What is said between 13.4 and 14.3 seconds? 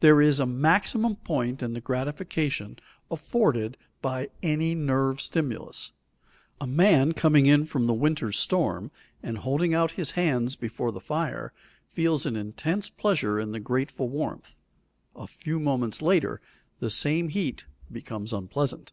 in the grateful